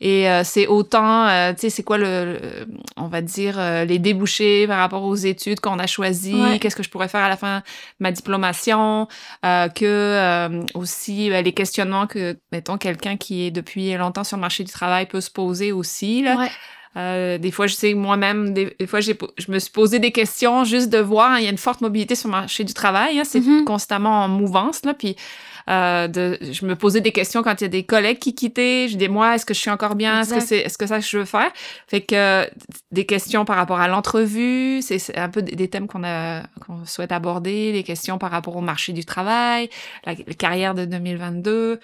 Et 0.00 0.28
euh, 0.28 0.42
c'est 0.44 0.66
autant, 0.66 1.26
euh, 1.28 1.52
tu 1.52 1.60
sais, 1.60 1.70
c'est 1.70 1.82
quoi 1.82 1.98
le, 1.98 2.34
le- 2.34 2.66
on 2.96 3.08
va 3.08 3.20
dire, 3.22 3.58
euh, 3.58 3.84
les 3.84 3.98
débouchés 3.98 4.66
par 4.66 4.78
rapport 4.78 5.02
aux 5.04 5.14
études 5.14 5.60
qu'on 5.60 5.78
a 5.78 5.86
choisies, 5.86 6.34
Ouais. 6.34 6.58
qu'est-ce 6.58 6.76
que 6.76 6.82
je 6.82 6.90
pourrais 6.90 7.08
faire 7.08 7.22
à 7.22 7.28
la 7.28 7.36
fin 7.36 7.58
de 7.58 7.62
ma 8.00 8.10
diplomation, 8.12 9.08
euh, 9.44 9.68
que 9.68 9.84
euh, 9.84 10.62
aussi 10.74 11.30
ben, 11.30 11.44
les 11.44 11.52
questionnements 11.52 12.06
que, 12.06 12.36
mettons, 12.52 12.76
quelqu'un 12.78 13.16
qui 13.16 13.46
est 13.46 13.50
depuis 13.50 13.94
longtemps 13.94 14.24
sur 14.24 14.36
le 14.36 14.40
marché 14.42 14.64
du 14.64 14.72
travail 14.72 15.06
peut 15.06 15.20
se 15.20 15.30
poser 15.30 15.72
aussi. 15.72 16.22
Là. 16.22 16.36
Ouais. 16.36 16.50
Euh, 16.96 17.38
des 17.38 17.50
fois, 17.50 17.66
je 17.66 17.74
sais 17.74 17.92
moi-même, 17.94 18.54
des, 18.54 18.74
des 18.78 18.86
fois, 18.86 19.00
j'ai, 19.00 19.18
je 19.38 19.50
me 19.50 19.58
suis 19.58 19.72
posé 19.72 19.98
des 19.98 20.12
questions 20.12 20.62
juste 20.64 20.90
de 20.90 20.98
voir. 20.98 21.32
hein, 21.32 21.38
il 21.38 21.44
y 21.44 21.48
a 21.48 21.50
une 21.50 21.58
forte 21.58 21.80
mobilité 21.80 22.14
sur 22.14 22.28
le 22.28 22.32
marché 22.32 22.62
du 22.62 22.72
travail. 22.72 23.18
hein, 23.18 23.24
c'est 23.24 23.40
Mhm. 23.40 23.64
constamment 23.64 24.22
en 24.24 24.28
mouvance. 24.28 24.84
Là, 24.84 24.94
puis, 24.94 25.16
euh, 25.68 26.08
de, 26.08 26.38
je 26.40 26.66
me 26.66 26.76
posais 26.76 27.00
des 27.00 27.12
questions 27.12 27.42
quand 27.42 27.60
il 27.60 27.64
y 27.64 27.66
a 27.66 27.68
des 27.68 27.84
collègues 27.84 28.18
qui 28.18 28.34
quittaient. 28.34 28.88
Je 28.88 28.96
dis, 28.96 29.08
moi, 29.08 29.34
est-ce 29.34 29.46
que 29.46 29.54
je 29.54 29.60
suis 29.60 29.70
encore 29.70 29.94
bien? 29.94 30.20
Est-ce 30.20 30.34
que 30.34 30.40
c'est, 30.40 30.58
est-ce 30.58 30.78
que 30.78 30.86
ça 30.86 30.98
que 30.98 31.04
je 31.04 31.18
veux 31.18 31.24
faire? 31.24 31.50
Fait 31.86 32.00
que 32.00 32.14
euh, 32.14 32.46
des 32.92 33.06
questions 33.06 33.44
par 33.44 33.56
rapport 33.56 33.80
à 33.80 33.88
l'entrevue, 33.88 34.82
c'est, 34.82 35.16
un 35.16 35.28
peu 35.28 35.42
des, 35.42 35.56
des 35.56 35.68
thèmes 35.68 35.86
qu'on 35.86 36.04
a, 36.04 36.42
qu'on 36.66 36.84
souhaite 36.84 37.12
aborder. 37.12 37.72
Les 37.72 37.82
questions 37.82 38.18
par 38.18 38.30
rapport 38.30 38.56
au 38.56 38.60
marché 38.60 38.92
du 38.92 39.04
travail, 39.04 39.70
la, 40.04 40.14
la 40.14 40.34
carrière 40.34 40.74
de 40.74 40.84
2022. 40.84 41.80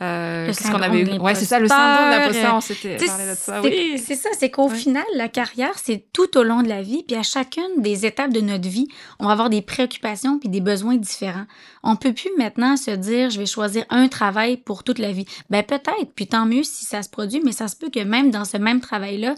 Euh, 0.00 0.46
Le 0.48 0.52
qu'est-ce 0.52 0.70
qu'on 0.72 0.82
avait? 0.82 1.18
Ouais, 1.18 1.34
c'est 1.36 1.44
ça, 1.44 1.60
le 1.60 1.68
syndrome 1.68 2.10
l'imposteur, 2.10 2.20
d'imposteur. 2.20 2.54
On 2.56 2.60
s'était 2.60 2.96
Tu 2.96 3.00
sais, 3.02 3.06
parlé 3.06 3.24
de 3.30 3.34
ça. 3.36 3.60
c'est- 3.62 3.68
Oui. 3.68 4.02
C'est 4.04 4.14
ça, 4.16 4.28
c'est 4.36 4.50
qu'au 4.50 4.68
final, 4.68 5.04
la 5.14 5.28
carrière, 5.28 5.74
c'est 5.76 6.06
tout 6.12 6.36
au 6.36 6.42
long 6.42 6.62
de 6.62 6.68
la 6.68 6.82
vie. 6.82 7.04
Puis 7.06 7.16
à 7.16 7.22
chacune 7.22 7.62
des 7.78 8.04
étapes 8.04 8.32
de 8.32 8.40
notre 8.40 8.68
vie, 8.68 8.88
on 9.20 9.26
va 9.26 9.32
avoir 9.32 9.48
des 9.50 9.62
préoccupations 9.62 10.38
puis 10.40 10.48
des 10.48 10.60
besoins 10.60 10.96
différents. 10.96 11.44
On 11.84 11.94
peut 11.96 12.12
plus 12.12 12.30
maintenant 12.36 12.76
se 12.76 12.90
dire, 12.90 13.30
je 13.30 13.38
vais 13.38 13.46
choisir 13.46 13.84
un 13.90 14.08
travail 14.08 14.56
pour 14.56 14.82
toute 14.82 14.98
la 14.98 15.12
vie. 15.12 15.26
Ben 15.50 15.62
peut-être, 15.62 16.12
puis 16.16 16.26
tant 16.26 16.46
mieux 16.46 16.62
si 16.64 16.84
ça 16.84 17.02
se 17.02 17.08
produit, 17.10 17.40
mais 17.44 17.52
ça 17.52 17.68
se 17.68 17.76
peut 17.76 17.90
que 17.90 18.00
même 18.00 18.30
dans 18.32 18.44
ce 18.44 18.56
même 18.56 18.80
travail-là, 18.80 19.34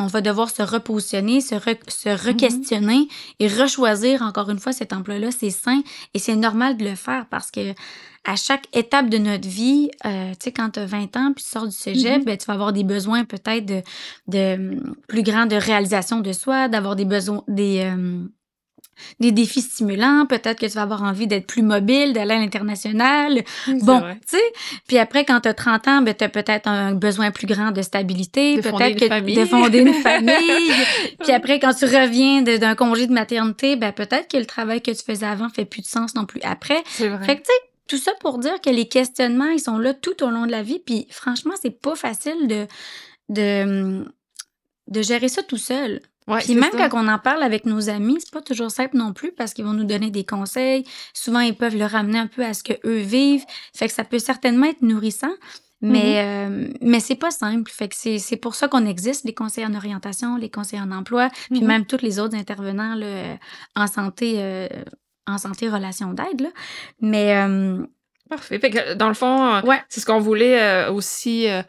on 0.00 0.06
va 0.06 0.20
devoir 0.20 0.50
se 0.50 0.62
repositionner, 0.62 1.40
se, 1.40 1.54
re- 1.54 1.76
se 1.88 2.08
re-questionner 2.08 3.08
et 3.38 3.46
rechoisir 3.48 4.22
encore 4.22 4.50
une 4.50 4.58
fois 4.58 4.72
cet 4.72 4.92
emploi-là. 4.92 5.28
C'est 5.30 5.50
sain 5.50 5.82
et 6.14 6.18
c'est 6.18 6.36
normal 6.36 6.76
de 6.76 6.84
le 6.84 6.94
faire 6.96 7.26
parce 7.30 7.50
que 7.50 7.72
à 8.24 8.36
chaque 8.36 8.64
étape 8.72 9.08
de 9.08 9.18
notre 9.18 9.48
vie, 9.48 9.90
euh, 10.04 10.30
tu 10.32 10.36
sais, 10.44 10.52
quand 10.52 10.70
tu 10.70 10.80
as 10.80 10.86
20 10.86 11.16
ans 11.16 11.32
puis 11.34 11.44
tu 11.44 11.50
sors 11.50 11.66
du 11.66 11.72
cégep, 11.74 12.18
Mhm. 12.18 12.24
ben, 12.24 12.36
tu 12.36 12.46
vas 12.46 12.54
avoir 12.54 12.72
des 12.72 12.84
besoins 12.84 13.24
peut-être 13.24 13.64
de, 13.64 13.82
de 14.26 14.54
hum, 14.54 14.94
plus 15.08 15.22
grands 15.22 15.46
de 15.46 15.56
réalisation 15.56 16.20
de 16.20 16.32
soi, 16.32 16.68
d'avoir 16.68 16.94
des 16.96 17.04
besoins, 17.04 17.42
des, 17.48 17.80
euh, 17.84 18.24
des 19.20 19.30
défis 19.30 19.62
stimulants. 19.62 20.26
Peut-être 20.26 20.58
que 20.58 20.66
tu 20.66 20.72
vas 20.72 20.82
avoir 20.82 21.04
envie 21.04 21.28
d'être 21.28 21.46
plus 21.46 21.62
mobile, 21.62 22.12
d'aller 22.12 22.34
à 22.34 22.38
l'international. 22.40 23.44
Bon, 23.82 24.00
tu 24.22 24.36
sais. 24.36 24.42
Puis 24.88 24.98
après, 24.98 25.24
quand 25.24 25.40
tu 25.40 25.48
as 25.48 25.54
30 25.54 25.86
ans, 25.86 26.02
ben, 26.02 26.14
tu 26.14 26.24
as 26.24 26.28
peut-être 26.28 26.66
un 26.68 26.94
besoin 26.94 27.30
plus 27.30 27.46
grand 27.46 27.70
de 27.70 27.80
stabilité. 27.82 28.56
De 28.56 28.62
fonder 28.62 28.94
Peut-être 28.96 29.24
que 29.24 29.40
de 29.40 29.44
fonder 29.46 29.78
une 29.78 29.94
famille. 29.94 30.72
Puis 31.22 31.32
après, 31.32 31.60
quand 31.60 31.74
tu 31.74 31.84
reviens 31.84 32.42
d'un 32.42 32.74
congé 32.74 33.06
de 33.06 33.12
maternité, 33.12 33.76
ben, 33.76 33.92
peut-être 33.92 34.28
que 34.28 34.36
le 34.36 34.46
travail 34.46 34.82
que 34.82 34.90
tu 34.90 35.02
faisais 35.06 35.26
avant 35.26 35.48
fait 35.48 35.64
plus 35.64 35.82
de 35.82 35.86
sens 35.86 36.14
non 36.16 36.26
plus 36.26 36.40
après. 36.42 36.82
C'est 36.86 37.08
vrai. 37.08 37.24
Fait 37.24 37.36
que, 37.36 37.42
tu 37.42 37.46
sais, 37.46 37.67
tout 37.88 37.98
ça 37.98 38.12
pour 38.20 38.38
dire 38.38 38.60
que 38.60 38.70
les 38.70 38.86
questionnements, 38.88 39.48
ils 39.50 39.58
sont 39.60 39.78
là 39.78 39.94
tout 39.94 40.22
au 40.22 40.30
long 40.30 40.46
de 40.46 40.52
la 40.52 40.62
vie. 40.62 40.78
Puis 40.78 41.06
franchement, 41.10 41.54
c'est 41.60 41.80
pas 41.80 41.96
facile 41.96 42.46
de, 42.46 42.66
de, 43.28 44.04
de 44.88 45.02
gérer 45.02 45.28
ça 45.28 45.42
tout 45.42 45.56
seul. 45.56 46.00
Ouais, 46.26 46.40
Puis 46.40 46.54
même 46.54 46.70
ça. 46.72 46.88
quand 46.90 47.02
on 47.02 47.08
en 47.08 47.18
parle 47.18 47.42
avec 47.42 47.64
nos 47.64 47.88
amis, 47.88 48.18
c'est 48.20 48.30
pas 48.32 48.42
toujours 48.42 48.70
simple 48.70 48.96
non 48.98 49.14
plus 49.14 49.32
parce 49.32 49.54
qu'ils 49.54 49.64
vont 49.64 49.72
nous 49.72 49.84
donner 49.84 50.10
des 50.10 50.24
conseils. 50.24 50.84
Souvent, 51.14 51.40
ils 51.40 51.56
peuvent 51.56 51.76
le 51.76 51.86
ramener 51.86 52.18
un 52.18 52.26
peu 52.26 52.44
à 52.44 52.52
ce 52.52 52.62
que 52.62 52.74
eux 52.84 52.98
vivent. 52.98 53.44
Fait 53.74 53.88
que 53.88 53.94
ça 53.94 54.04
peut 54.04 54.18
certainement 54.18 54.66
être 54.66 54.82
nourrissant. 54.82 55.32
Mais, 55.80 56.18
euh, 56.24 56.68
mais 56.82 56.98
c'est 56.98 57.14
pas 57.14 57.30
simple. 57.30 57.70
Fait 57.70 57.88
que 57.88 57.94
c'est 57.96 58.18
c'est 58.18 58.36
pour 58.36 58.56
ça 58.56 58.66
qu'on 58.66 58.84
existe, 58.84 59.24
les 59.24 59.32
conseillers 59.32 59.66
en 59.68 59.74
orientation, 59.74 60.36
les 60.36 60.50
conseillers 60.50 60.82
en 60.82 60.90
emploi, 60.90 61.30
puis 61.50 61.60
Mhm. 61.60 61.66
même 61.68 61.86
tous 61.86 62.02
les 62.02 62.18
autres 62.18 62.34
intervenants 62.36 62.96
là, 62.96 63.06
euh, 63.06 63.34
en 63.76 63.86
santé, 63.86 64.34
euh, 64.38 64.66
en 65.28 65.38
santé 65.38 65.68
relation 65.68 66.12
d'aide. 66.12 66.40
là. 66.40 66.48
Mais 67.00 67.36
euh, 67.36 67.84
Parfait. 68.28 68.58
Fait 68.58 68.70
que, 68.70 68.94
dans 68.94 69.08
le 69.08 69.14
fond, 69.14 69.54
euh, 69.56 69.60
ouais, 69.62 69.82
c'est 69.88 70.00
ce 70.00 70.06
qu'on 70.06 70.20
voulait 70.20 70.60
euh, 70.62 70.92
aussi. 70.92 71.48
euh, 71.48 71.62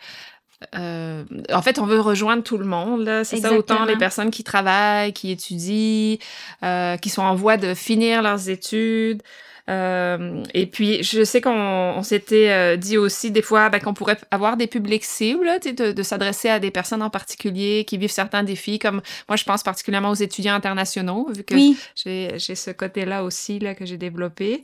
euh, 0.75 1.24
en 1.51 1.62
fait, 1.62 1.80
on 1.80 1.86
veut 1.86 2.01
rejoindre 2.01 2.44
tout 2.44 2.58
le 2.58 2.66
monde. 2.66 3.04
là. 3.04 3.24
C'est 3.24 3.38
ça, 3.38 3.54
autant 3.54 3.86
les 3.86 3.98
personnes 3.98 4.32
qui 4.32 4.44
travaillent, 4.44 5.13
qui 5.13 5.32
étudient, 5.32 6.18
euh, 6.63 6.98
qui 6.98 7.10
sont 7.10 7.22
en 7.22 7.36
voie 7.36 7.58
de 7.58 7.74
finir 7.74 8.22
leurs 8.22 8.50
études. 8.50 9.24
Euh, 9.70 10.44
et 10.54 10.66
puis, 10.66 11.04
je 11.04 11.24
sais 11.24 11.42
qu'on 11.42 11.51
on 11.51 12.01
s'était 12.01 12.50
euh, 12.50 12.75
dit 12.75 12.98
aussi 12.98 13.30
des 13.30 13.44
fois 13.44 13.70
ben, 13.70 13.80
qu'on 13.80 13.94
pourrait 13.94 14.18
avoir 14.32 14.58
des 14.58 14.66
publics 14.66 15.06
cibles, 15.06 15.48
de, 15.63 15.92
de 15.92 16.04
s'adresser 16.04 16.50
à 16.50 16.60
des 16.60 16.72
personnes 16.72 17.04
en 17.04 17.12
particulier 17.12 17.86
qui 17.86 17.98
vivent 17.98 18.12
certains 18.12 18.44
défis, 18.44 18.80
comme 18.80 19.01
moi, 19.28 19.36
je 19.36 19.44
pense 19.44 19.62
particulièrement 19.62 20.10
aux 20.10 20.16
étudiants 20.16 20.56
internationaux, 20.56 21.30
vu 21.36 21.44
que 21.44 21.54
oui, 21.54 21.78
j'ai 21.96 22.39
ce 22.39 22.72
côté-là 22.72 23.24
aussi 23.24 23.60
là, 23.60 23.75
que 23.75 23.86
j'ai 23.86 23.98
développé. 23.98 24.63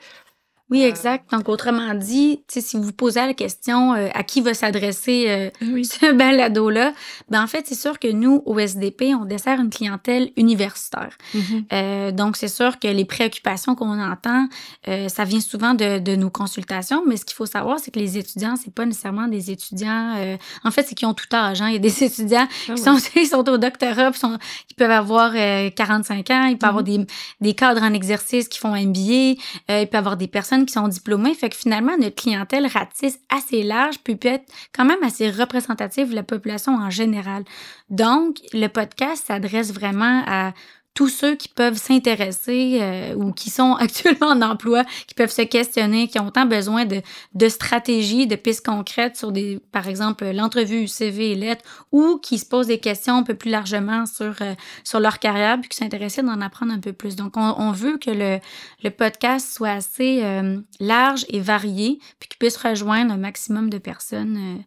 Oui, 0.72 0.84
Euh, 0.84 0.88
exact. 0.90 1.32
Donc, 1.32 1.48
autrement 1.50 1.94
dit, 1.94 2.44
si 2.48 2.78
vous 2.78 2.92
posez 2.92 3.20
la 3.26 3.34
question 3.34 3.94
euh, 3.94 4.08
à 4.14 4.24
qui 4.24 4.42
va 4.42 4.54
s'adresser 4.54 5.26
euh, 5.28 5.50
Oui. 5.62 5.86
ce 5.86 6.12
balado-là, 6.16 6.94
ben 7.30 7.44
en 7.44 7.48
fait, 7.48 7.66
c'est 7.68 7.76
sûr 7.76 8.00
que 8.00 8.08
nous, 8.12 8.42
au 8.46 8.58
SDP, 8.60 9.14
on 9.20 9.26
dessert 9.26 9.60
une 9.60 9.70
clientèle 9.70 10.32
universitaire. 10.38 11.18
Euh, 11.74 12.12
donc, 12.12 12.36
c'est 12.38 12.48
sûr 12.48 12.80
que 12.80 12.88
les 12.88 13.06
préoccupations 13.06 13.76
qu'on 13.76 14.00
entend, 14.02 14.48
euh, 14.88 15.08
ça 15.08 15.24
vient 15.24 15.40
souvent 15.40 15.74
de, 15.74 16.00
de 16.00 16.16
nos 16.16 16.30
consultations, 16.30 17.04
mais 17.06 17.18
ce 17.18 17.26
qu'il 17.26 17.36
faut 17.36 17.46
savoir, 17.46 17.80
c'est 17.80 17.92
que 17.92 18.00
les 18.00 18.18
étudiants, 18.18 18.56
c'est 18.56 18.74
pas 18.74 18.86
nécessairement 18.86 19.28
des 19.28 19.52
étudiants... 19.52 20.16
euh, 20.18 20.38
en 20.64 20.72
fait, 20.72 20.84
c'est 20.88 20.96
qu'ils 20.96 21.08
ont 21.08 21.14
tout 21.14 21.28
âge. 21.34 21.62
Hein. 21.62 21.68
Il 21.70 21.74
y 21.74 21.78
a 21.78 21.80
des 21.80 22.04
étudiants 22.04 22.48
Ah 22.50 22.66
qui 22.66 22.72
ouais. 22.72 22.78
sont, 22.78 22.98
ils 23.16 23.28
sont 23.28 23.48
au 23.50 23.58
doctorat, 23.58 24.12
puis 24.12 24.20
sont, 24.20 24.38
ils 24.72 24.76
peuvent 24.76 24.92
avoir 24.92 25.32
euh, 25.36 25.70
45 25.70 26.30
ans, 26.32 26.46
ils 26.46 26.58
peuvent 26.58 26.70
avoir 26.70 26.84
des, 26.84 27.06
des 27.42 27.54
cadres 27.54 27.84
en 27.84 27.94
exercice 27.94 28.48
qui 28.48 28.60
font 28.60 28.74
un 28.74 28.86
MBA, 28.86 29.40
euh, 29.70 29.82
il 29.82 29.88
peut 29.88 29.98
avoir 29.98 30.18
des 30.18 30.28
personnes 30.28 30.55
qui 30.64 30.74
sont 30.74 30.88
diplômées. 30.88 31.34
Fait 31.34 31.50
que 31.50 31.56
finalement, 31.56 31.98
notre 31.98 32.16
clientèle 32.16 32.68
ratisse 32.68 33.20
assez 33.30 33.64
large, 33.64 33.98
puis 34.04 34.16
peut 34.16 34.30
être 34.30 34.46
quand 34.74 34.86
même 34.86 35.04
assez 35.04 35.30
représentative 35.30 36.12
de 36.12 36.16
la 36.16 36.24
population 36.24 36.76
en 36.76 36.90
général. 36.90 37.44
Donc, 37.90 38.38
le 38.54 38.68
podcast 38.68 39.26
s'adresse 39.28 39.74
vraiment 39.74 40.24
à 40.26 40.54
tous 40.96 41.10
ceux 41.10 41.36
qui 41.36 41.50
peuvent 41.50 41.78
s'intéresser 41.78 42.80
euh, 42.82 43.14
ou 43.16 43.34
qui 43.34 43.52
sont 43.52 43.74
actuellement 43.80 44.28
en 44.28 44.42
emploi, 44.42 44.84
qui 45.06 45.14
peuvent 45.14 45.32
se 45.32 45.44
questionner, 45.44 46.08
qui 46.08 46.18
ont 46.18 46.32
tant 46.32 46.46
besoin 46.46 46.86
de, 46.86 47.02
de 47.36 47.50
stratégies, 47.50 48.26
de 48.26 48.36
pistes 48.36 48.66
concrètes 48.66 49.18
sur 49.18 49.32
des, 49.32 49.60
par 49.72 49.88
exemple, 49.88 50.26
l'entrevue 50.32 50.88
CV 50.88 51.34
et 51.34 51.36
lettres, 51.36 51.64
ou 51.92 52.18
qui 52.18 52.40
se 52.40 52.46
posent 52.46 52.68
des 52.68 52.80
questions 52.80 53.18
un 53.18 53.24
peu 53.24 53.36
plus 53.36 53.52
largement 53.52 54.06
sur, 54.06 54.34
euh, 54.42 54.56
sur 54.84 55.00
leur 55.00 55.20
carrière, 55.20 55.60
puis 55.60 55.70
qui 55.70 55.84
intéressés 55.84 56.24
d'en 56.24 56.42
apprendre 56.42 56.74
un 56.74 56.80
peu 56.80 56.94
plus. 56.94 57.16
Donc, 57.16 57.36
on, 57.36 57.56
on 57.58 57.72
veut 57.72 57.98
que 57.98 58.10
le, 58.10 58.40
le 58.84 58.90
podcast 58.90 59.54
soit 59.54 59.72
assez 59.72 60.22
euh, 60.24 60.60
large 60.80 61.26
et 61.28 61.42
varié, 61.42 62.00
puis 62.20 62.30
qu'il 62.30 62.40
puisse 62.40 62.58
rejoindre 62.58 63.14
un 63.14 63.18
maximum 63.18 63.70
de 63.70 63.78
personnes. 63.78 64.64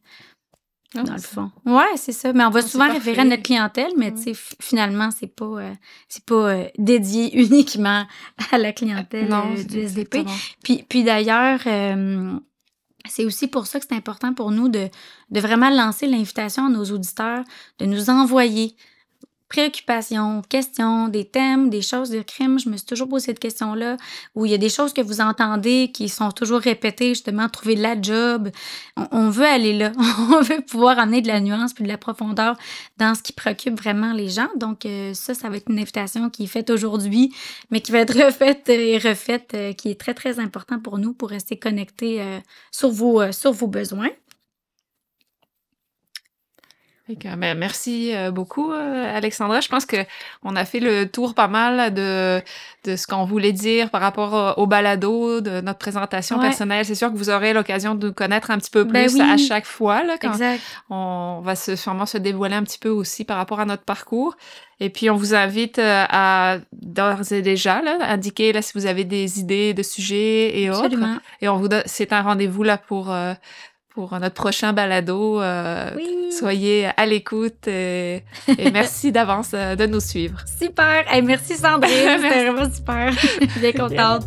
Ah, 0.96 1.02
dans 1.02 1.12
le 1.12 1.18
c'est- 1.18 1.34
fond. 1.34 1.50
Ouais, 1.66 1.96
c'est 1.96 2.12
ça. 2.12 2.32
Mais 2.32 2.44
on 2.44 2.50
va 2.50 2.60
Ah, 2.60 2.66
souvent 2.66 2.90
référer 2.90 3.20
à 3.20 3.24
notre 3.24 3.42
clientèle, 3.42 3.92
mais 3.98 4.06
Ouais. 4.06 4.14
tu 4.14 4.22
sais, 4.22 4.30
f- 4.32 4.54
finalement, 4.60 5.10
c'est 5.10 5.26
pas, 5.26 5.44
euh, 5.44 5.72
c'est 6.08 6.24
pas 6.24 6.34
euh, 6.34 6.64
dédié 6.78 7.36
uniquement 7.38 8.06
à 8.52 8.58
la 8.58 8.72
clientèle 8.72 9.28
Non, 9.28 9.44
euh, 9.52 9.62
du 9.64 9.80
SDP. 9.80 10.18
exactement. 10.20 10.34
Puis, 10.64 10.84
puis 10.88 11.04
d'ailleurs, 11.04 11.60
euh, 11.66 12.38
c'est 13.08 13.24
aussi 13.26 13.48
pour 13.48 13.66
ça 13.66 13.80
que 13.80 13.86
c'est 13.88 13.96
important 13.96 14.32
pour 14.32 14.50
nous 14.50 14.68
de, 14.68 14.88
de 15.30 15.40
vraiment 15.40 15.70
lancer 15.70 16.06
l'invitation 16.06 16.66
à 16.66 16.70
nos 16.70 16.84
auditeurs 16.86 17.44
de 17.78 17.84
nous 17.86 18.08
envoyer 18.10 18.74
préoccupations, 19.48 20.42
questions, 20.48 21.08
des 21.08 21.24
thèmes, 21.24 21.70
des 21.70 21.82
choses 21.82 22.10
de 22.10 22.22
crime. 22.22 22.58
Je 22.58 22.68
me 22.68 22.76
suis 22.76 22.86
toujours 22.86 23.08
posé 23.08 23.26
cette 23.26 23.38
question-là, 23.38 23.96
où 24.34 24.46
il 24.46 24.52
y 24.52 24.54
a 24.54 24.58
des 24.58 24.68
choses 24.68 24.92
que 24.92 25.00
vous 25.00 25.20
entendez 25.20 25.90
qui 25.92 26.08
sont 26.08 26.30
toujours 26.30 26.60
répétées, 26.60 27.10
justement, 27.10 27.48
trouver 27.48 27.74
de 27.74 27.82
la 27.82 28.00
job. 28.00 28.50
On, 29.12 29.30
veut 29.30 29.46
aller 29.46 29.72
là. 29.72 29.92
On 30.30 30.40
veut 30.40 30.60
pouvoir 30.60 30.98
amener 30.98 31.22
de 31.22 31.28
la 31.28 31.40
nuance 31.40 31.72
puis 31.72 31.84
de 31.84 31.88
la 31.88 31.98
profondeur 31.98 32.56
dans 32.98 33.14
ce 33.14 33.22
qui 33.22 33.32
préoccupe 33.32 33.78
vraiment 33.78 34.12
les 34.12 34.28
gens. 34.28 34.48
Donc, 34.56 34.86
euh, 34.86 35.14
ça, 35.14 35.34
ça 35.34 35.48
va 35.48 35.56
être 35.56 35.70
une 35.70 35.78
invitation 35.78 36.30
qui 36.30 36.44
est 36.44 36.48
faite 36.48 36.70
aujourd'hui, 36.70 37.34
mais 37.70 37.80
qui 37.80 37.92
va 37.92 38.00
être 38.00 38.14
refaite 38.24 38.68
et 38.68 38.98
refaite, 38.98 39.52
euh, 39.54 39.72
qui 39.72 39.90
est 39.90 40.00
très, 40.00 40.14
très 40.14 40.38
important 40.38 40.78
pour 40.80 40.98
nous 40.98 41.12
pour 41.12 41.30
rester 41.30 41.58
connectés 41.58 42.22
euh, 42.22 42.38
sur, 42.70 42.90
vos, 42.90 43.20
euh, 43.20 43.32
sur 43.32 43.52
vos 43.52 43.66
besoins. 43.66 44.10
Ben, 47.08 47.56
merci 47.56 48.14
euh, 48.14 48.30
beaucoup, 48.30 48.72
euh, 48.72 49.16
Alexandra. 49.16 49.60
Je 49.60 49.68
pense 49.68 49.86
que 49.86 49.96
on 50.42 50.54
a 50.56 50.64
fait 50.66 50.80
le 50.80 51.06
tour 51.06 51.34
pas 51.34 51.48
mal 51.48 51.94
de, 51.94 52.42
de 52.84 52.96
ce 52.96 53.06
qu'on 53.06 53.24
voulait 53.24 53.52
dire 53.52 53.88
par 53.90 54.00
rapport 54.02 54.54
au, 54.58 54.62
au 54.62 54.66
balado, 54.66 55.40
de 55.40 55.60
notre 55.62 55.78
présentation 55.78 56.36
Ouais. 56.36 56.42
personnelle. 56.48 56.84
C'est 56.84 56.94
sûr 56.94 57.10
que 57.10 57.16
vous 57.16 57.30
aurez 57.30 57.52
l'occasion 57.54 57.94
de 57.94 58.08
nous 58.08 58.12
connaître 58.12 58.50
un 58.50 58.58
petit 58.58 58.70
peu 58.70 58.84
plus 58.84 58.92
Ben 58.92 59.10
oui. 59.10 59.20
à 59.22 59.36
chaque 59.38 59.64
fois, 59.64 60.04
là, 60.04 60.16
quand 60.20 60.32
Exact. 60.32 60.60
on 60.90 61.40
va 61.42 61.56
se, 61.56 61.76
sûrement 61.76 62.04
se 62.06 62.18
dévoiler 62.18 62.56
un 62.56 62.62
petit 62.64 62.78
peu 62.78 62.90
aussi 62.90 63.24
par 63.24 63.38
rapport 63.38 63.60
à 63.60 63.64
notre 63.64 63.84
parcours. 63.84 64.36
Et 64.80 64.90
puis, 64.90 65.08
on 65.10 65.16
vous 65.16 65.34
invite 65.34 65.78
euh, 65.78 66.04
à, 66.08 66.58
d'ores 66.72 67.32
et 67.32 67.42
déjà, 67.42 67.80
là, 67.82 67.96
indiquer 68.02 68.52
là, 68.52 68.60
si 68.62 68.72
vous 68.74 68.86
avez 68.86 69.04
des 69.04 69.40
idées 69.40 69.72
de 69.74 69.82
sujets 69.82 70.60
et 70.60 70.68
autres. 70.70 70.84
Absolument. 70.84 71.16
Et 71.40 71.48
on 71.48 71.56
vous 71.56 71.68
donne, 71.68 71.82
c'est 71.86 72.12
un 72.12 72.22
rendez-vous 72.22 72.62
là 72.62 72.76
pour, 72.78 73.10
euh, 73.10 73.32
pour 73.98 74.16
notre 74.20 74.34
prochain 74.36 74.72
balado. 74.72 75.40
euh, 75.42 75.90
Oui. 75.96 76.06
Soyez 76.30 76.88
à 76.96 77.04
l'écoute 77.04 77.66
et, 77.66 78.22
et 78.56 78.70
merci 78.72 79.10
d'avance 79.10 79.50
euh, 79.54 79.74
de 79.74 79.86
nous 79.86 79.98
suivre. 79.98 80.38
Super. 80.46 81.04
Hey, 81.12 81.20
merci 81.22 81.56
Sandrine. 81.56 81.90
C'était 82.20 82.44
vraiment 82.48 82.72
super. 82.72 83.12
Bien 83.60 83.72
contente. 83.72 84.22